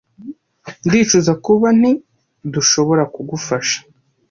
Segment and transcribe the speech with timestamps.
[0.87, 1.91] Ndicuza kuba nti
[2.53, 3.77] dushobora kugufasha.